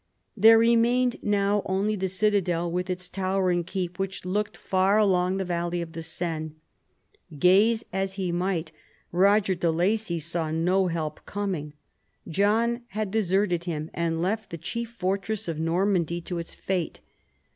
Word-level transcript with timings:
There 0.35 0.57
remained 0.57 1.17
now 1.21 1.61
only 1.63 1.95
the 1.95 2.09
citadel 2.09 2.71
with 2.71 2.89
its 2.89 3.07
towering 3.07 3.63
keep, 3.63 3.99
which 3.99 4.25
looked 4.25 4.57
far 4.57 4.97
along 4.97 5.37
the 5.37 5.45
valley 5.45 5.79
of 5.79 5.91
the 5.93 6.01
Seine. 6.01 6.53
Gaze 7.37 7.83
as 7.93 8.13
he 8.13 8.31
might, 8.31 8.71
Boger 9.13 9.53
de 9.53 9.69
Lacy 9.69 10.17
saw 10.17 10.49
no 10.49 10.87
help 10.87 11.23
coming. 11.27 11.73
John 12.27 12.81
had 12.87 13.11
deserted 13.11 13.65
him, 13.65 13.91
and 13.93 14.19
left 14.23 14.49
the 14.49 14.57
chief 14.57 14.89
fortress 14.89 15.47
of 15.47 15.59
Normandy 15.59 16.19
to 16.21 16.39
its 16.39 16.55
fate. 16.55 17.01